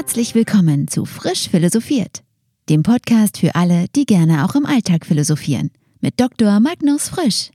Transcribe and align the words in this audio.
Herzlich 0.00 0.36
willkommen 0.36 0.86
zu 0.86 1.04
Frisch 1.04 1.48
Philosophiert, 1.48 2.22
dem 2.68 2.84
Podcast 2.84 3.38
für 3.38 3.56
alle, 3.56 3.86
die 3.96 4.06
gerne 4.06 4.44
auch 4.44 4.54
im 4.54 4.64
Alltag 4.64 5.04
philosophieren, 5.04 5.72
mit 6.00 6.20
Dr. 6.20 6.60
Magnus 6.60 7.08
Frisch. 7.08 7.50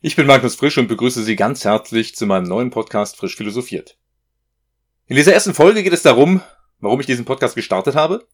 Ich 0.00 0.16
bin 0.16 0.26
Magnus 0.26 0.56
Frisch 0.56 0.76
und 0.78 0.88
begrüße 0.88 1.22
Sie 1.22 1.36
ganz 1.36 1.64
herzlich 1.64 2.16
zu 2.16 2.26
meinem 2.26 2.48
neuen 2.48 2.70
Podcast 2.70 3.16
Frisch 3.16 3.36
Philosophiert. 3.36 3.96
In 5.06 5.14
dieser 5.14 5.32
ersten 5.32 5.54
Folge 5.54 5.84
geht 5.84 5.92
es 5.92 6.02
darum, 6.02 6.42
warum 6.80 6.98
ich 6.98 7.06
diesen 7.06 7.24
Podcast 7.24 7.54
gestartet 7.54 7.94
habe, 7.94 8.26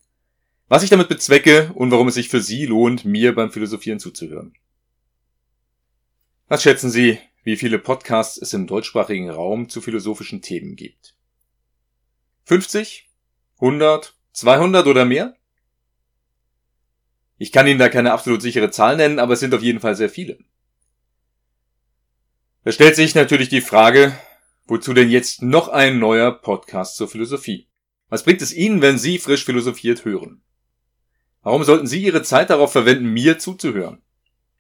was 0.68 0.82
ich 0.82 0.88
damit 0.88 1.10
bezwecke 1.10 1.72
und 1.74 1.90
warum 1.90 2.08
es 2.08 2.14
sich 2.14 2.30
für 2.30 2.40
Sie 2.40 2.64
lohnt, 2.64 3.04
mir 3.04 3.34
beim 3.34 3.50
Philosophieren 3.50 4.00
zuzuhören. 4.00 4.54
Was 6.46 6.62
schätzen 6.62 6.88
Sie, 6.88 7.18
wie 7.48 7.56
viele 7.56 7.78
Podcasts 7.78 8.36
es 8.36 8.52
im 8.52 8.66
deutschsprachigen 8.66 9.30
Raum 9.30 9.70
zu 9.70 9.80
philosophischen 9.80 10.42
Themen 10.42 10.76
gibt. 10.76 11.14
50? 12.44 13.08
100? 13.54 14.14
200 14.32 14.86
oder 14.86 15.06
mehr? 15.06 15.34
Ich 17.38 17.50
kann 17.50 17.66
Ihnen 17.66 17.78
da 17.78 17.88
keine 17.88 18.12
absolut 18.12 18.42
sichere 18.42 18.70
Zahl 18.70 18.98
nennen, 18.98 19.18
aber 19.18 19.32
es 19.32 19.40
sind 19.40 19.54
auf 19.54 19.62
jeden 19.62 19.80
Fall 19.80 19.96
sehr 19.96 20.10
viele. 20.10 20.38
Da 22.64 22.72
stellt 22.72 22.96
sich 22.96 23.14
natürlich 23.14 23.48
die 23.48 23.62
Frage, 23.62 24.12
wozu 24.66 24.92
denn 24.92 25.08
jetzt 25.08 25.40
noch 25.40 25.68
ein 25.68 25.98
neuer 25.98 26.32
Podcast 26.32 26.96
zur 26.96 27.08
Philosophie? 27.08 27.66
Was 28.10 28.24
bringt 28.24 28.42
es 28.42 28.52
Ihnen, 28.52 28.82
wenn 28.82 28.98
Sie 28.98 29.18
frisch 29.18 29.46
philosophiert 29.46 30.04
hören? 30.04 30.42
Warum 31.40 31.64
sollten 31.64 31.86
Sie 31.86 32.04
Ihre 32.04 32.22
Zeit 32.22 32.50
darauf 32.50 32.72
verwenden, 32.72 33.06
mir 33.06 33.38
zuzuhören? 33.38 34.02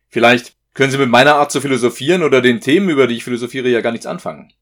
Vielleicht 0.08 0.57
können 0.74 0.90
Sie 0.90 0.98
mit 0.98 1.08
meiner 1.08 1.36
Art 1.36 1.50
zu 1.50 1.60
philosophieren 1.60 2.22
oder 2.22 2.40
den 2.40 2.60
Themen, 2.60 2.88
über 2.88 3.06
die 3.06 3.16
ich 3.16 3.24
philosophiere, 3.24 3.68
ja 3.68 3.80
gar 3.80 3.92
nichts 3.92 4.06
anfangen. 4.06 4.52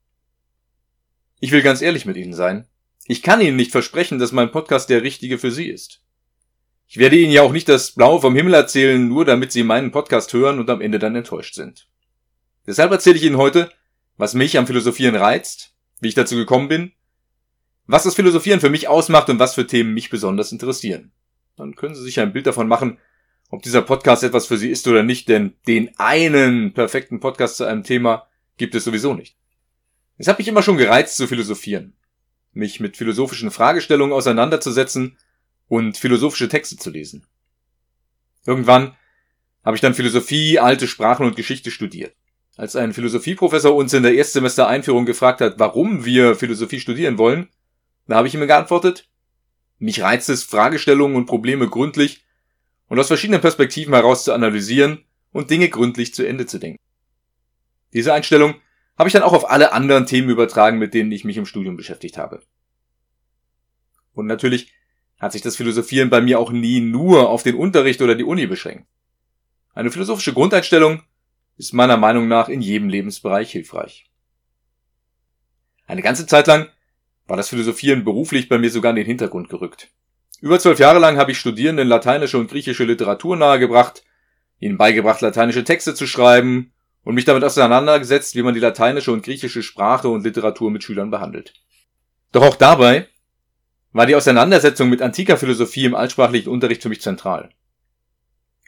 Ich 1.40 1.52
will 1.52 1.62
ganz 1.62 1.82
ehrlich 1.82 2.06
mit 2.06 2.16
Ihnen 2.16 2.32
sein. 2.32 2.66
Ich 3.06 3.22
kann 3.22 3.40
Ihnen 3.40 3.56
nicht 3.56 3.72
versprechen, 3.72 4.18
dass 4.18 4.32
mein 4.32 4.50
Podcast 4.50 4.90
der 4.90 5.02
richtige 5.02 5.38
für 5.38 5.50
Sie 5.50 5.68
ist. 5.68 6.02
Ich 6.88 6.98
werde 6.98 7.16
Ihnen 7.16 7.32
ja 7.32 7.42
auch 7.42 7.52
nicht 7.52 7.68
das 7.68 7.92
Blaue 7.92 8.20
vom 8.20 8.34
Himmel 8.34 8.54
erzählen, 8.54 9.06
nur 9.06 9.24
damit 9.24 9.52
Sie 9.52 9.62
meinen 9.62 9.90
Podcast 9.90 10.32
hören 10.32 10.58
und 10.58 10.70
am 10.70 10.80
Ende 10.80 10.98
dann 10.98 11.16
enttäuscht 11.16 11.54
sind. 11.54 11.88
Deshalb 12.66 12.90
erzähle 12.90 13.16
ich 13.16 13.24
Ihnen 13.24 13.36
heute, 13.36 13.70
was 14.16 14.34
mich 14.34 14.56
am 14.56 14.66
Philosophieren 14.66 15.16
reizt, 15.16 15.74
wie 16.00 16.08
ich 16.08 16.14
dazu 16.14 16.36
gekommen 16.36 16.68
bin, 16.68 16.92
was 17.86 18.04
das 18.04 18.14
Philosophieren 18.14 18.60
für 18.60 18.70
mich 18.70 18.88
ausmacht 18.88 19.28
und 19.28 19.38
was 19.38 19.54
für 19.54 19.66
Themen 19.66 19.94
mich 19.94 20.10
besonders 20.10 20.52
interessieren. 20.52 21.12
Dann 21.56 21.74
können 21.74 21.94
Sie 21.94 22.02
sich 22.02 22.20
ein 22.20 22.32
Bild 22.32 22.46
davon 22.46 22.68
machen, 22.68 22.98
ob 23.50 23.62
dieser 23.62 23.82
Podcast 23.82 24.22
etwas 24.22 24.46
für 24.46 24.58
Sie 24.58 24.70
ist 24.70 24.86
oder 24.88 25.02
nicht, 25.02 25.28
denn 25.28 25.54
den 25.66 25.90
einen 25.98 26.72
perfekten 26.72 27.20
Podcast 27.20 27.56
zu 27.56 27.64
einem 27.64 27.84
Thema 27.84 28.26
gibt 28.56 28.74
es 28.74 28.84
sowieso 28.84 29.14
nicht. 29.14 29.36
Es 30.18 30.28
hat 30.28 30.38
mich 30.38 30.48
immer 30.48 30.62
schon 30.62 30.78
gereizt 30.78 31.16
zu 31.16 31.26
philosophieren, 31.26 31.94
mich 32.52 32.80
mit 32.80 32.96
philosophischen 32.96 33.50
Fragestellungen 33.50 34.14
auseinanderzusetzen 34.14 35.18
und 35.68 35.98
philosophische 35.98 36.48
Texte 36.48 36.76
zu 36.76 36.90
lesen. 36.90 37.26
Irgendwann 38.46 38.96
habe 39.64 39.76
ich 39.76 39.80
dann 39.80 39.94
Philosophie, 39.94 40.58
alte 40.58 40.88
Sprachen 40.88 41.26
und 41.26 41.36
Geschichte 41.36 41.70
studiert. 41.70 42.14
Als 42.56 42.76
ein 42.76 42.94
Philosophieprofessor 42.94 43.74
uns 43.74 43.92
in 43.92 44.02
der 44.02 44.14
Erstsemester 44.14 44.66
Einführung 44.66 45.04
gefragt 45.04 45.40
hat, 45.40 45.58
warum 45.58 46.04
wir 46.04 46.36
Philosophie 46.36 46.80
studieren 46.80 47.18
wollen, 47.18 47.48
da 48.06 48.16
habe 48.16 48.28
ich 48.28 48.34
ihm 48.34 48.46
geantwortet, 48.46 49.08
mich 49.78 50.00
reizt 50.00 50.30
es, 50.30 50.44
Fragestellungen 50.44 51.16
und 51.16 51.26
Probleme 51.26 51.68
gründlich 51.68 52.24
und 52.88 52.98
aus 52.98 53.08
verschiedenen 53.08 53.40
Perspektiven 53.40 53.94
heraus 53.94 54.24
zu 54.24 54.32
analysieren 54.32 55.04
und 55.32 55.50
Dinge 55.50 55.68
gründlich 55.68 56.14
zu 56.14 56.26
Ende 56.26 56.46
zu 56.46 56.58
denken. 56.58 56.80
Diese 57.92 58.12
Einstellung 58.12 58.54
habe 58.98 59.08
ich 59.08 59.12
dann 59.12 59.22
auch 59.22 59.32
auf 59.32 59.50
alle 59.50 59.72
anderen 59.72 60.06
Themen 60.06 60.30
übertragen, 60.30 60.78
mit 60.78 60.94
denen 60.94 61.12
ich 61.12 61.24
mich 61.24 61.36
im 61.36 61.46
Studium 61.46 61.76
beschäftigt 61.76 62.18
habe. 62.18 62.42
Und 64.12 64.26
natürlich 64.26 64.72
hat 65.18 65.32
sich 65.32 65.42
das 65.42 65.56
Philosophieren 65.56 66.10
bei 66.10 66.20
mir 66.20 66.38
auch 66.38 66.50
nie 66.50 66.80
nur 66.80 67.28
auf 67.28 67.42
den 67.42 67.56
Unterricht 67.56 68.00
oder 68.02 68.14
die 68.14 68.24
Uni 68.24 68.46
beschränkt. 68.46 68.86
Eine 69.74 69.90
philosophische 69.90 70.32
Grundeinstellung 70.32 71.02
ist 71.58 71.72
meiner 71.72 71.96
Meinung 71.96 72.28
nach 72.28 72.48
in 72.48 72.60
jedem 72.60 72.88
Lebensbereich 72.88 73.50
hilfreich. 73.50 74.10
Eine 75.86 76.02
ganze 76.02 76.26
Zeit 76.26 76.46
lang 76.46 76.68
war 77.26 77.36
das 77.36 77.48
Philosophieren 77.48 78.04
beruflich 78.04 78.48
bei 78.48 78.58
mir 78.58 78.70
sogar 78.70 78.90
in 78.90 78.96
den 78.96 79.06
Hintergrund 79.06 79.48
gerückt. 79.48 79.90
Über 80.40 80.58
zwölf 80.58 80.78
Jahre 80.78 80.98
lang 80.98 81.16
habe 81.16 81.32
ich 81.32 81.38
Studierenden 81.38 81.88
lateinische 81.88 82.38
und 82.38 82.50
griechische 82.50 82.84
Literatur 82.84 83.36
nahegebracht, 83.36 84.04
ihnen 84.58 84.76
beigebracht, 84.76 85.20
lateinische 85.20 85.64
Texte 85.64 85.94
zu 85.94 86.06
schreiben 86.06 86.72
und 87.04 87.14
mich 87.14 87.24
damit 87.24 87.44
auseinandergesetzt, 87.44 88.34
wie 88.34 88.42
man 88.42 88.54
die 88.54 88.60
lateinische 88.60 89.12
und 89.12 89.22
griechische 89.22 89.62
Sprache 89.62 90.08
und 90.08 90.24
Literatur 90.24 90.70
mit 90.70 90.82
Schülern 90.82 91.10
behandelt. 91.10 91.54
Doch 92.32 92.42
auch 92.42 92.56
dabei 92.56 93.08
war 93.92 94.06
die 94.06 94.14
Auseinandersetzung 94.14 94.90
mit 94.90 95.00
antiker 95.00 95.38
Philosophie 95.38 95.86
im 95.86 95.94
altsprachlichen 95.94 96.52
Unterricht 96.52 96.82
für 96.82 96.90
mich 96.90 97.00
zentral. 97.00 97.48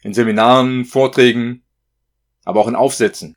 In 0.02 0.14
Seminaren, 0.14 0.86
Vorträgen, 0.86 1.64
aber 2.44 2.60
auch 2.60 2.68
in 2.68 2.76
Aufsätzen. 2.76 3.36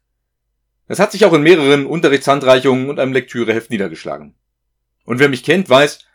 Das 0.87 0.99
hat 0.99 1.11
sich 1.11 1.25
auch 1.25 1.33
in 1.33 1.41
mehreren 1.41 1.85
Unterrichtshandreichungen 1.85 2.89
und 2.89 2.99
einem 2.99 3.13
Lektüreheft 3.13 3.71
niedergeschlagen. 3.71 4.35
Und 5.03 5.19
wer 5.19 5.27
mich 5.27 5.43
kennt, 5.43 5.69
weiß, 5.69 6.05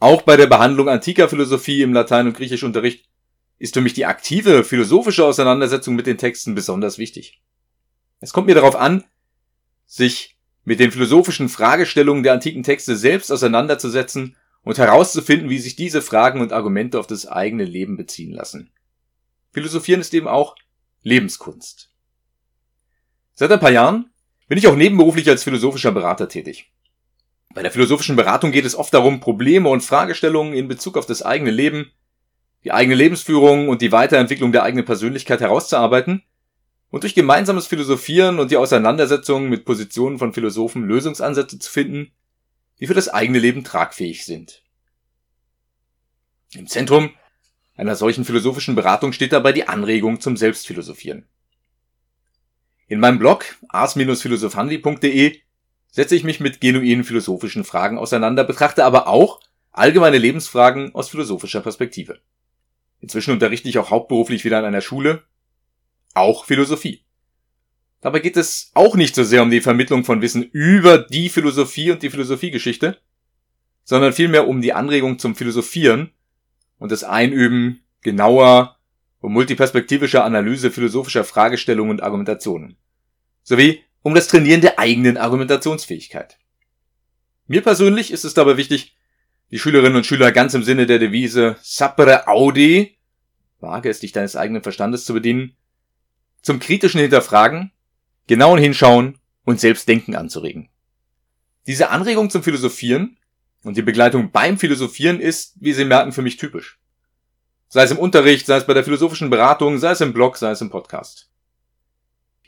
auch 0.00 0.22
bei 0.22 0.36
der 0.36 0.46
Behandlung 0.46 0.88
antiker 0.88 1.28
Philosophie 1.28 1.82
im 1.82 1.92
Latein- 1.92 2.26
und 2.26 2.36
Griechischunterricht 2.36 3.04
ist 3.58 3.74
für 3.74 3.82
mich 3.82 3.92
die 3.92 4.06
aktive 4.06 4.64
philosophische 4.64 5.24
Auseinandersetzung 5.24 5.94
mit 5.94 6.06
den 6.06 6.18
Texten 6.18 6.54
besonders 6.54 6.98
wichtig. 6.98 7.42
Es 8.18 8.32
kommt 8.32 8.46
mir 8.46 8.54
darauf 8.54 8.74
an, 8.74 9.04
sich 9.86 10.38
mit 10.64 10.80
den 10.80 10.90
philosophischen 10.90 11.48
Fragestellungen 11.48 12.22
der 12.22 12.32
antiken 12.32 12.62
Texte 12.62 12.96
selbst 12.96 13.30
auseinanderzusetzen 13.30 14.36
und 14.62 14.78
herauszufinden, 14.78 15.50
wie 15.50 15.58
sich 15.58 15.76
diese 15.76 16.00
Fragen 16.00 16.40
und 16.40 16.52
Argumente 16.52 16.98
auf 16.98 17.06
das 17.06 17.26
eigene 17.26 17.64
Leben 17.64 17.96
beziehen 17.96 18.32
lassen. 18.32 18.70
Philosophieren 19.52 20.00
ist 20.00 20.14
eben 20.14 20.28
auch 20.28 20.56
Lebenskunst. 21.02 21.90
Seit 23.34 23.52
ein 23.52 23.60
paar 23.60 23.72
Jahren 23.72 24.10
bin 24.48 24.58
ich 24.58 24.66
auch 24.66 24.76
nebenberuflich 24.76 25.28
als 25.28 25.44
philosophischer 25.44 25.92
Berater 25.92 26.28
tätig. 26.28 26.72
Bei 27.52 27.62
der 27.62 27.72
philosophischen 27.72 28.14
Beratung 28.14 28.52
geht 28.52 28.64
es 28.64 28.76
oft 28.76 28.94
darum, 28.94 29.18
Probleme 29.18 29.68
und 29.68 29.82
Fragestellungen 29.82 30.52
in 30.52 30.68
Bezug 30.68 30.96
auf 30.96 31.06
das 31.06 31.22
eigene 31.22 31.50
Leben, 31.50 31.90
die 32.62 32.72
eigene 32.72 32.94
Lebensführung 32.94 33.68
und 33.68 33.82
die 33.82 33.90
Weiterentwicklung 33.90 34.52
der 34.52 34.62
eigenen 34.62 34.84
Persönlichkeit 34.84 35.40
herauszuarbeiten 35.40 36.22
und 36.90 37.02
durch 37.02 37.14
gemeinsames 37.14 37.66
Philosophieren 37.66 38.38
und 38.38 38.52
die 38.52 38.56
Auseinandersetzung 38.56 39.48
mit 39.48 39.64
Positionen 39.64 40.18
von 40.18 40.32
Philosophen 40.32 40.84
Lösungsansätze 40.84 41.58
zu 41.58 41.70
finden, 41.70 42.12
die 42.78 42.86
für 42.86 42.94
das 42.94 43.08
eigene 43.08 43.40
Leben 43.40 43.64
tragfähig 43.64 44.24
sind. 44.24 44.62
Im 46.54 46.68
Zentrum 46.68 47.10
einer 47.76 47.96
solchen 47.96 48.24
philosophischen 48.24 48.74
Beratung 48.74 49.12
steht 49.12 49.32
dabei 49.32 49.52
die 49.52 49.66
Anregung 49.66 50.20
zum 50.20 50.36
Selbstphilosophieren. 50.36 51.26
In 52.86 53.00
meinem 53.00 53.18
Blog 53.18 53.44
ars-philosophandi.de 53.68 55.40
setze 55.90 56.16
ich 56.16 56.24
mich 56.24 56.40
mit 56.40 56.60
genuinen 56.60 57.04
philosophischen 57.04 57.64
Fragen 57.64 57.98
auseinander, 57.98 58.44
betrachte 58.44 58.84
aber 58.84 59.08
auch 59.08 59.40
allgemeine 59.72 60.18
Lebensfragen 60.18 60.94
aus 60.94 61.08
philosophischer 61.08 61.60
Perspektive. 61.60 62.20
Inzwischen 63.00 63.32
unterrichte 63.32 63.68
ich 63.68 63.78
auch 63.78 63.90
hauptberuflich 63.90 64.44
wieder 64.44 64.58
an 64.58 64.64
einer 64.64 64.80
Schule, 64.80 65.22
auch 66.14 66.44
Philosophie. 66.44 67.04
Dabei 68.00 68.20
geht 68.20 68.36
es 68.36 68.70
auch 68.74 68.96
nicht 68.96 69.14
so 69.14 69.24
sehr 69.24 69.42
um 69.42 69.50
die 69.50 69.60
Vermittlung 69.60 70.04
von 70.04 70.22
Wissen 70.22 70.42
über 70.42 70.98
die 70.98 71.28
Philosophie 71.28 71.90
und 71.90 72.02
die 72.02 72.10
Philosophiegeschichte, 72.10 72.98
sondern 73.84 74.12
vielmehr 74.12 74.48
um 74.48 74.60
die 74.60 74.72
Anregung 74.72 75.18
zum 75.18 75.34
Philosophieren 75.34 76.10
und 76.78 76.92
das 76.92 77.04
Einüben 77.04 77.80
genauer 78.02 78.78
und 79.20 79.32
multiperspektivischer 79.32 80.24
Analyse 80.24 80.70
philosophischer 80.70 81.24
Fragestellungen 81.24 81.90
und 81.90 82.02
Argumentationen, 82.02 82.76
sowie 83.42 83.82
um 84.02 84.14
das 84.14 84.28
Trainieren 84.28 84.60
der 84.60 84.78
eigenen 84.78 85.16
Argumentationsfähigkeit. 85.16 86.38
Mir 87.46 87.62
persönlich 87.62 88.12
ist 88.12 88.24
es 88.24 88.34
dabei 88.34 88.56
wichtig, 88.56 88.96
die 89.50 89.58
Schülerinnen 89.58 89.96
und 89.96 90.06
Schüler 90.06 90.32
ganz 90.32 90.54
im 90.54 90.62
Sinne 90.62 90.86
der 90.86 90.98
Devise 90.98 91.56
Sapere 91.60 92.28
Audi, 92.28 92.96
wage 93.58 93.90
es 93.90 94.00
dich 94.00 94.12
deines 94.12 94.36
eigenen 94.36 94.62
Verstandes 94.62 95.04
zu 95.04 95.12
bedienen, 95.12 95.56
zum 96.42 96.60
kritischen 96.60 97.00
Hinterfragen, 97.00 97.72
genauen 98.26 98.60
Hinschauen 98.60 99.18
und 99.44 99.60
Selbstdenken 99.60 100.14
anzuregen. 100.14 100.70
Diese 101.66 101.90
Anregung 101.90 102.30
zum 102.30 102.42
Philosophieren 102.42 103.18
und 103.64 103.76
die 103.76 103.82
Begleitung 103.82 104.30
beim 104.30 104.56
Philosophieren 104.56 105.20
ist, 105.20 105.54
wie 105.60 105.72
Sie 105.72 105.84
merken, 105.84 106.12
für 106.12 106.22
mich 106.22 106.36
typisch. 106.36 106.78
Sei 107.68 107.82
es 107.82 107.90
im 107.90 107.98
Unterricht, 107.98 108.46
sei 108.46 108.56
es 108.56 108.66
bei 108.66 108.74
der 108.74 108.84
philosophischen 108.84 109.28
Beratung, 109.28 109.78
sei 109.78 109.90
es 109.90 110.00
im 110.00 110.12
Blog, 110.12 110.38
sei 110.38 110.52
es 110.52 110.60
im 110.60 110.70
Podcast 110.70 111.29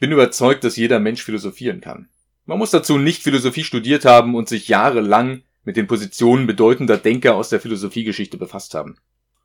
bin 0.02 0.10
überzeugt, 0.10 0.64
dass 0.64 0.74
jeder 0.74 0.98
Mensch 0.98 1.22
philosophieren 1.22 1.80
kann. 1.80 2.08
Man 2.44 2.58
muss 2.58 2.72
dazu 2.72 2.98
nicht 2.98 3.22
Philosophie 3.22 3.62
studiert 3.62 4.04
haben 4.04 4.34
und 4.34 4.48
sich 4.48 4.66
jahrelang 4.66 5.42
mit 5.62 5.76
den 5.76 5.86
Positionen 5.86 6.48
bedeutender 6.48 6.96
Denker 6.96 7.36
aus 7.36 7.50
der 7.50 7.60
Philosophiegeschichte 7.60 8.36
befasst 8.36 8.74
haben. 8.74 8.96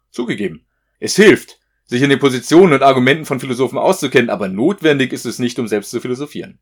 Zugegeben. 0.10 0.66
Es 1.00 1.16
hilft, 1.16 1.60
sich 1.86 2.02
in 2.02 2.10
den 2.10 2.18
Positionen 2.18 2.74
und 2.74 2.82
Argumenten 2.82 3.26
von 3.26 3.40
Philosophen 3.40 3.78
auszukennen, 3.78 4.32
aber 4.32 4.48
notwendig 4.48 5.14
ist 5.14 5.28
es 5.28 5.38
nicht, 5.38 5.60
um 5.60 5.68
selbst 5.68 5.92
zu 5.92 6.02
philosophieren. 6.02 6.58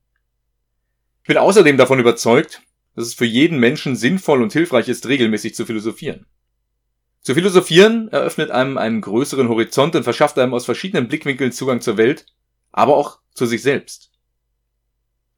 Ich 1.22 1.30
bin 1.30 1.38
außerdem 1.38 1.78
davon 1.78 2.00
überzeugt, 2.00 2.64
dass 2.98 3.08
es 3.08 3.14
für 3.14 3.24
jeden 3.24 3.60
Menschen 3.62 3.96
sinnvoll 3.96 4.44
und 4.44 4.52
hilfreich 4.52 4.90
ist, 4.90 5.08
regelmäßig 5.08 5.56
zu 5.56 5.66
philosophieren. 5.66 6.26
Zu 7.22 7.34
philosophieren 7.34 8.10
eröffnet 8.10 8.52
einem 8.52 8.78
einen 8.78 9.00
größeren 9.00 9.48
Horizont 9.48 9.96
und 9.96 10.04
verschafft 10.04 10.38
einem 10.38 10.54
aus 10.54 10.66
verschiedenen 10.66 11.08
Blickwinkeln 11.08 11.54
Zugang 11.54 11.80
zur 11.80 11.96
Welt, 11.96 12.26
aber 12.76 12.98
auch 12.98 13.20
zu 13.34 13.46
sich 13.46 13.62
selbst. 13.62 14.12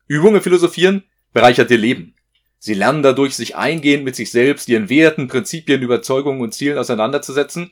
Übungen 0.07 0.42
philosophieren 0.42 1.04
bereichert 1.34 1.69
ihr 1.69 1.78
Leben. 1.78 2.16
Sie 2.57 2.74
lernen 2.74 3.04
dadurch, 3.04 3.36
sich 3.36 3.56
eingehend 3.56 4.04
mit 4.04 4.16
sich 4.16 4.31
selbst, 4.31 4.68
ihren 4.68 4.89
Werten, 4.89 5.28
Prinzipien, 5.28 5.84
Überzeugungen 5.84 6.42
und 6.42 6.56
Zielen 6.56 6.80
auseinanderzusetzen 6.80 7.72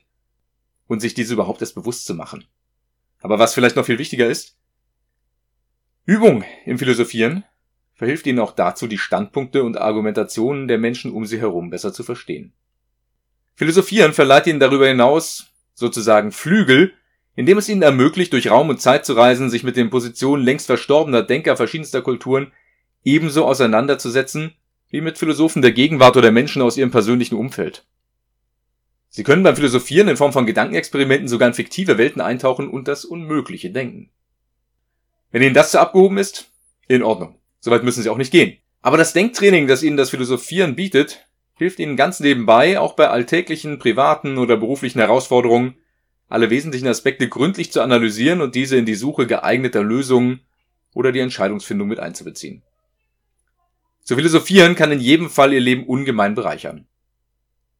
und 0.86 1.00
sich 1.00 1.16
diese 1.16 1.34
überhaupt 1.34 1.62
erst 1.62 1.74
bewusst 1.74 2.06
zu 2.06 2.14
machen. 2.14 2.46
Aber 3.22 3.40
was 3.40 3.56
vielleicht 3.56 3.76
noch 3.76 3.88
viel 3.88 3.98
wichtiger 3.98 4.28
ist, 4.28 4.56
Übung 6.06 6.44
im 6.66 6.78
Philosophieren 6.78 7.44
verhilft 7.96 8.28
ihnen 8.28 8.40
auch 8.40 8.52
dazu, 8.52 8.86
die 8.86 9.00
Standpunkte 9.00 9.64
und 9.64 9.78
Argumentationen 9.78 10.68
der 10.68 10.78
Menschen 10.78 11.12
um 11.12 11.26
sie 11.26 11.40
herum 11.40 11.72
besser 11.72 11.92
zu 11.92 12.04
verstehen. 12.04 12.54
Philosophieren 13.56 14.14
verleiht 14.14 14.46
ihnen 14.46 14.60
darüber 14.60 14.88
hinaus 14.88 15.48
sozusagen 15.74 16.32
Flügel, 16.32 16.94
indem 17.36 17.58
es 17.58 17.70
ihnen 17.70 17.82
ermöglicht, 17.82 18.34
durch 18.34 18.50
Raum 18.50 18.70
und 18.70 18.82
Zeit 18.82 19.06
zu 19.06 19.14
reisen, 19.14 19.50
sich 19.50 19.64
mit 19.64 19.76
den 19.76 19.90
Positionen 19.90 20.44
längst 20.44 20.68
verstorbener 20.68 21.22
Denker 21.22 21.58
verschiedenster 21.58 22.02
Kulturen 22.02 22.52
ebenso 23.04 23.46
auseinanderzusetzen 23.46 24.54
wie 24.90 25.02
mit 25.02 25.18
Philosophen 25.18 25.62
der 25.62 25.72
Gegenwart 25.72 26.16
oder 26.18 26.32
Menschen 26.32 26.62
aus 26.62 26.78
ihrem 26.78 26.92
persönlichen 26.92 27.36
Umfeld. 27.36 27.86
Sie 29.10 29.24
können 29.24 29.44
beim 29.44 29.56
Philosophieren 29.56 30.08
in 30.08 30.18
Form 30.18 30.34
von 30.34 30.46
Gedankenexperimenten 30.46 31.28
sogar 31.28 31.48
in 31.48 31.54
fiktive 31.54 31.98
Welten 31.98 32.22
eintauchen 32.22 32.70
und 32.70 32.88
das 32.88 33.06
Unmögliche 33.06 33.72
denken. 33.72 34.10
Wenn 35.32 35.42
Ihnen 35.42 35.54
das 35.54 35.72
zu 35.72 35.80
abgehoben 35.80 36.18
ist, 36.18 36.52
in 36.88 37.04
Ordnung. 37.04 37.40
Soweit 37.60 37.84
müssen 37.84 38.04
Sie 38.04 38.10
auch 38.10 38.18
nicht 38.18 38.32
gehen. 38.32 38.58
Aber 38.82 38.98
das 38.98 39.14
Denktraining, 39.14 39.68
das 39.68 39.84
Ihnen 39.84 39.98
das 39.98 40.10
Philosophieren 40.10 40.76
bietet, 40.76 41.28
hilft 41.56 41.80
Ihnen 41.80 41.96
ganz 41.96 42.20
nebenbei, 42.20 42.80
auch 42.80 42.94
bei 42.94 43.08
alltäglichen, 43.08 43.80
privaten 43.80 44.38
oder 44.38 44.58
beruflichen 44.58 45.00
Herausforderungen, 45.00 45.76
alle 46.27 46.50
wesentlichen 46.50 46.88
Aspekte 46.88 47.30
gründlich 47.30 47.72
zu 47.72 47.81
analysieren 47.81 48.42
und 48.42 48.56
diese 48.56 48.77
in 48.77 48.86
die 48.86 48.95
Suche 48.95 49.27
geeigneter 49.27 49.83
Lösungen 49.83 50.42
oder 50.94 51.12
die 51.12 51.19
Entscheidungsfindung 51.19 51.88
mit 51.88 52.00
einzubeziehen. 52.00 52.63
Zu 54.01 54.16
philosophieren 54.16 54.75
kann 54.75 54.92
in 54.92 55.00
jedem 55.00 55.30
Fall 55.30 55.54
Ihr 55.54 55.60
Leben 55.60 55.86
ungemein 55.86 56.36
bereichern. 56.36 56.88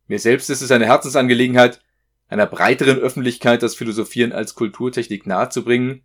Mir 0.08 0.20
selbst 0.20 0.50
ist 0.50 0.62
es 0.62 0.72
eine 0.72 0.86
Herzensangelegenheit, 0.86 1.82
einer 2.28 2.46
breiteren 2.46 2.98
Öffentlichkeit 2.98 3.62
das 3.64 3.76
Philosophieren 3.76 4.32
als 4.32 4.56
Kulturtechnik 4.56 5.26
nahezubringen 5.26 6.04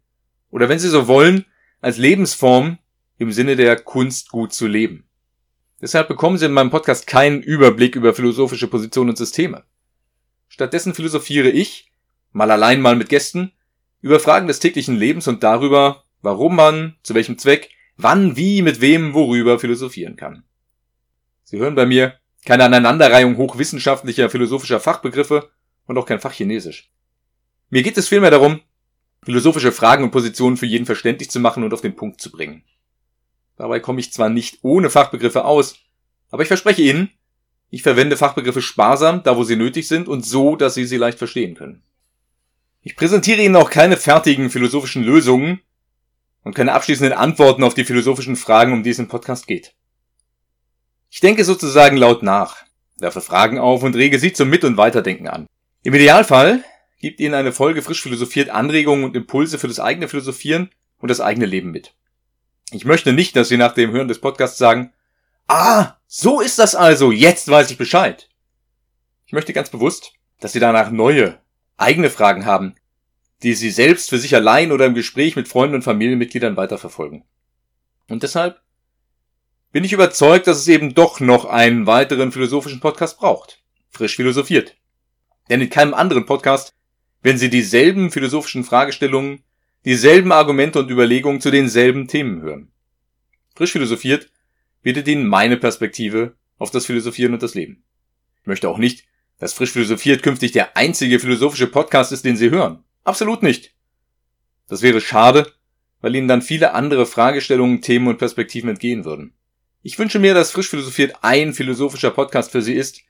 oder 0.51 0.69
wenn 0.69 0.79
Sie 0.79 0.89
so 0.89 1.09
wollen, 1.09 1.47
als 1.81 1.97
Lebensform 1.97 2.79
im 3.19 3.33
Sinne 3.33 3.57
der 3.57 3.77
Kunst 3.81 4.31
gut 4.31 4.53
zu 4.53 4.67
leben. 4.67 5.05
Deshalb 5.81 6.09
bekommen 6.09 6.37
Sie 6.37 6.47
in 6.47 6.53
meinem 6.53 6.71
Podcast 6.71 7.07
keinen 7.07 7.43
Überblick 7.43 7.97
über 7.97 8.15
philosophische 8.15 8.69
Positionen 8.69 9.11
und 9.11 9.17
Systeme. 9.17 9.65
Stattdessen 10.49 10.95
philosophiere 10.95 11.49
ich, 11.49 11.90
mal 12.33 12.51
allein, 12.51 12.81
mal 12.81 12.97
mit 12.97 13.09
Gästen, 13.09 13.53
über 14.01 14.21
Fragen 14.21 14.47
des 14.47 14.61
täglichen 14.61 14.97
Lebens 14.97 15.29
und 15.29 15.43
darüber, 15.43 16.05
warum 16.23 16.57
man, 16.57 16.97
zu 17.03 17.15
welchem 17.15 17.39
Zweck, 17.39 17.71
wann, 17.97 18.37
wie, 18.37 18.63
mit 18.63 18.81
wem, 18.81 19.15
worüber 19.15 19.59
philosophieren 19.59 20.17
kann. 20.17 20.45
Sie 21.45 21.59
hören 21.59 21.75
bei 21.75 21.87
mir 21.87 22.15
keine 22.45 22.65
Aneinanderreihung 22.65 23.37
hochwissenschaftlicher 23.37 24.31
philosophischer 24.31 24.81
Fachbegriffe 24.81 25.51
und 25.87 25.99
auch 25.99 26.07
kein 26.07 26.21
Fachchinesisch. 26.21 26.91
Mir 27.69 27.83
geht 27.83 27.99
es 27.99 28.09
vielmehr 28.09 28.31
darum, 28.31 28.61
philosophische 29.23 29.73
Fragen 29.73 30.05
und 30.05 30.11
Positionen 30.11 30.57
für 30.57 30.67
jeden 30.67 30.87
verständlich 30.87 31.31
zu 31.31 31.41
machen 31.41 31.63
und 31.63 31.75
auf 31.75 31.83
den 31.83 31.97
Punkt 31.97 32.21
zu 32.21 32.31
bringen. 32.31 32.63
Dabei 33.57 33.81
komme 33.81 34.01
ich 34.01 34.13
zwar 34.13 34.31
nicht 34.31 34.61
ohne 34.63 34.89
Fachbegriffe 34.89 35.45
aus, 35.45 35.77
aber 36.31 36.43
ich 36.43 36.49
verspreche 36.49 36.83
Ihnen, 36.83 37.11
ich 37.69 37.83
verwende 37.83 38.17
Fachbegriffe 38.17 38.63
sparsam, 38.63 39.23
da 39.23 39.37
wo 39.37 39.45
sie 39.45 39.57
nötig 39.57 39.87
sind 39.87 40.09
und 40.09 40.25
so, 40.25 40.57
dass 40.57 40.75
Sie 40.75 40.87
sie 40.87 40.97
leicht 40.97 41.19
verstehen 41.19 41.55
können. 41.55 41.83
Ich 42.83 42.97
präsentiere 42.97 43.43
Ihnen 43.43 43.57
auch 43.57 43.71
keine 43.71 43.97
fertigen 43.97 44.49
philosophischen 44.49 45.03
Lösungen 45.03 45.61
und 46.43 46.55
keine 46.55 46.73
abschließenden 46.73 47.13
Antworten 47.13 47.63
auf 47.63 47.75
die 47.75 47.85
philosophischen 47.85 48.37
Fragen, 48.37 48.73
um 48.73 48.83
die 48.83 48.91
es 48.91 48.99
im 48.99 49.09
Podcast 49.09 49.47
geht. 49.47 49.75
Ich 51.11 51.21
denke 51.21 51.45
sozusagen 51.45 51.97
laut 51.97 52.23
nach, 52.23 52.65
werfe 52.99 53.21
Fragen 53.21 53.59
auf 53.59 53.83
und 53.83 53.97
rege 53.97 54.19
Sie 54.19 54.33
zum 54.33 54.49
Mit- 54.49 54.65
und 54.65 54.77
Weiterdenken 54.77 55.29
an. 55.29 55.47
Im 55.83 55.93
Idealfall 55.93 56.65
gibt 57.01 57.21
Ihnen 57.21 57.35
eine 57.35 57.53
Folge 57.53 57.83
frisch 57.83 58.03
philosophiert 58.03 58.49
Anregungen 58.49 59.05
und 59.05 59.17
Impulse 59.17 59.59
für 59.59 59.69
das 59.69 59.81
eigene 59.81 60.09
Philosophieren 60.09 60.71
und 60.99 61.09
das 61.09 61.21
eigene 61.21 61.47
Leben 61.47 61.71
mit. 61.71 61.95
Ich 62.71 62.85
möchte 62.85 63.13
nicht, 63.13 63.37
dass 63.37 63.49
Sie 63.49 63.57
nach 63.57 63.75
dem 63.75 63.91
Hören 63.91 64.09
des 64.09 64.21
Podcasts 64.21 64.59
sagen, 64.59 64.93
ah, 65.49 65.97
so 66.07 66.41
ist 66.41 66.59
das 66.59 66.75
also, 66.75 67.13
jetzt 67.13 67.49
weiß 67.49 67.71
ich 67.71 67.79
Bescheid. 67.79 68.29
Ich 69.27 69.33
möchte 69.33 69.53
ganz 69.53 69.69
bewusst, 69.69 70.13
dass 70.39 70.53
Sie 70.53 70.61
danach 70.61 70.91
neue, 70.91 71.41
eigene 71.81 72.11
Fragen 72.11 72.45
haben, 72.45 72.75
die 73.43 73.55
Sie 73.55 73.71
selbst 73.71 74.11
für 74.11 74.19
sich 74.19 74.35
allein 74.35 74.73
oder 74.73 74.87
im 74.87 74.95
Gespräch 74.95 75.37
mit 75.37 75.49
Freunden 75.49 75.77
und 75.77 75.83
Familienmitgliedern 75.83 76.57
weiterverfolgen. 76.57 77.25
Und 78.09 78.23
deshalb 78.23 78.61
bin 79.73 79.85
ich 79.85 79.93
überzeugt, 79.93 80.47
dass 80.47 80.59
es 80.59 80.69
eben 80.69 80.95
doch 80.95 81.21
noch 81.21 81.45
einen 81.45 81.87
weiteren 81.87 82.33
philosophischen 82.33 82.81
Podcast 82.81 83.19
braucht. 83.19 83.63
Frisch 83.89 84.17
philosophiert. 84.17 84.77
Denn 85.49 85.61
in 85.61 85.71
keinem 85.71 85.95
anderen 85.95 86.27
Podcast 86.27 86.75
werden 87.23 87.39
Sie 87.39 87.51
dieselben 87.51 88.11
philosophischen 88.11 88.65
Fragestellungen 88.65 89.43
dieselben 89.85 90.33
Argumente 90.33 90.79
und 90.79 90.91
Überlegungen 90.91 91.41
zu 91.41 91.51
denselben 91.51 92.09
Themen 92.09 92.43
hören. 92.43 92.73
Frisch 93.55 93.73
philosophiert 93.73 94.31
bietet 94.83 95.09
Ihnen 95.09 95.27
meine 95.27 95.57
Perspektive 95.57 96.37
auf 96.59 96.71
das 96.71 96.87
Philosophieren 96.87 97.33
und 97.33 97.43
das 97.43 97.55
Leben. 97.55 97.83
Ich 98.41 98.47
möchte 98.47 98.69
auch 98.69 98.79
nicht, 98.79 99.07
dass 99.41 99.55
Frisch 99.55 99.73
philosophiert 99.73 100.23
künftig 100.23 100.53
der 100.53 100.77
einzige 100.77 101.19
philosophische 101.19 101.67
Podcast 101.67 102.13
ist, 102.13 102.25
den 102.25 102.37
Sie 102.37 102.51
hören. 102.51 102.85
Absolut 103.03 103.43
nicht. 103.43 103.75
Das 104.69 104.83
wäre 104.83 105.01
schade, 105.01 105.51
weil 106.03 106.15
Ihnen 106.15 106.29
dann 106.29 106.43
viele 106.43 106.75
andere 106.75 107.07
Fragestellungen, 107.07 107.81
Themen 107.81 108.07
und 108.07 108.19
Perspektiven 108.19 108.71
entgehen 108.71 109.05
würden. 109.05 109.35
Ich 109.83 109.99
wünsche 109.99 110.19
mir, 110.19 110.35
dass 110.35 110.51
Frisch 110.51 110.69
philosophiert 110.69 111.17
ein 111.23 111.55
philosophischer 111.55 112.11
Podcast 112.11 112.53
für 112.53 112.61
Sie 112.61 112.75
ist, 112.75 113.01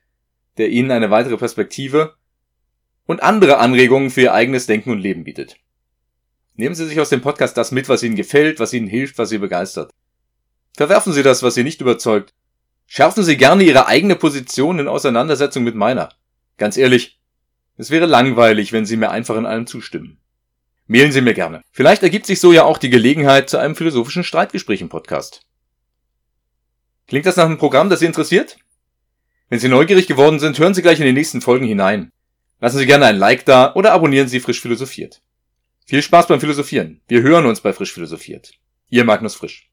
der 0.57 0.69
Ihnen 0.69 0.93
eine 0.93 1.11
weitere 1.11 1.37
Perspektive 1.37 2.15
und 3.07 3.25
andere 3.25 3.59
Anregungen 3.59 4.11
für 4.11 4.23
Ihr 4.23 4.35
eigenes 4.35 4.67
Denken 4.67 4.93
und 4.93 5.01
Leben 5.01 5.25
bietet. 5.25 5.57
Nehmen 6.55 6.77
Sie 6.77 6.87
sich 6.87 7.01
aus 7.01 7.09
dem 7.09 7.23
Podcast 7.23 7.57
das 7.57 7.73
mit, 7.73 7.89
was 7.89 8.05
Ihnen 8.05 8.15
gefällt, 8.15 8.61
was 8.61 8.73
Ihnen 8.73 8.87
hilft, 8.87 9.19
was 9.19 9.31
Sie 9.31 9.39
begeistert. 9.39 9.91
Verwerfen 10.77 11.13
Sie 11.13 11.25
das, 11.25 11.43
was 11.43 11.55
Sie 11.55 11.65
nicht 11.65 11.81
überzeugt. 11.81 12.35
Schärfen 12.87 13.25
Sie 13.25 13.37
gerne 13.37 13.65
Ihre 13.65 13.89
eigene 13.89 14.15
Position 14.15 14.79
in 14.79 14.87
Auseinandersetzung 14.87 15.65
mit 15.65 15.75
meiner. 15.75 16.11
Ganz 16.61 16.77
ehrlich, 16.77 17.19
es 17.79 17.91
wäre 17.91 18.05
langweilig, 18.05 18.75
wenn 18.75 18.85
Sie 18.85 18.99
mir 18.99 19.11
einfach 19.11 19.35
in 19.39 19.47
allem 19.47 19.67
zustimmen. 19.67 20.19
Mailen 20.87 21.11
Sie 21.11 21.23
mir 21.23 21.33
gerne. 21.33 21.63
Vielleicht 21.73 22.03
ergibt 22.03 22.27
sich 22.27 22.39
so 22.39 22.53
ja 22.53 22.65
auch 22.65 22.77
die 22.77 22.91
Gelegenheit 22.91 23.49
zu 23.49 23.57
einem 23.57 23.75
philosophischen 23.75 24.25
Streitgespräch 24.25 24.83
im 24.83 24.91
Podcast. 24.91 25.41
Klingt 27.09 27.25
das 27.25 27.37
nach 27.37 27.47
einem 27.47 27.57
Programm, 27.57 27.89
das 27.89 28.01
Sie 28.01 28.07
interessiert? 28.07 28.59
Wenn 29.49 29.59
Sie 29.59 29.69
neugierig 29.69 30.07
geworden 30.07 30.39
sind, 30.39 30.59
hören 30.59 30.75
Sie 30.75 30.83
gleich 30.83 31.01
in 31.01 31.07
die 31.07 31.15
nächsten 31.15 31.41
Folgen 31.41 31.65
hinein. 31.65 32.13
Lassen 32.61 32.77
Sie 32.77 32.85
gerne 32.85 33.07
ein 33.07 33.17
Like 33.17 33.47
da 33.47 33.73
oder 33.75 33.93
abonnieren 33.93 34.29
Sie 34.29 34.41
frisch 34.41 34.61
philosophiert. 34.61 35.23
Viel 35.87 36.03
Spaß 36.03 36.27
beim 36.27 36.41
Philosophieren. 36.41 37.01
Wir 37.09 37.23
hören 37.23 37.47
uns 37.47 37.63
bei 37.63 37.73
Frisch 37.73 37.95
Philosophiert. 37.95 38.53
Ihr 38.91 39.05
Magnus 39.05 39.35
Frisch. 39.35 39.70